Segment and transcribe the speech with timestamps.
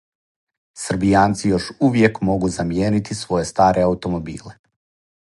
[0.83, 4.57] Србијанци још увијек могу замијенити своје старе аутомобиле.